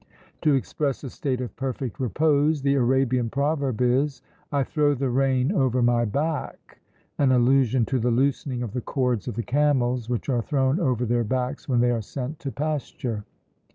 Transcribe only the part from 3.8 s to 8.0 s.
is, "I throw the rein over my back;" an allusion to